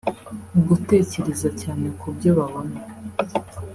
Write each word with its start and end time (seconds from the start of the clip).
gutekereza 0.67 1.47
cyane 1.61 1.85
kubyo 1.99 2.29
babona 2.37 2.75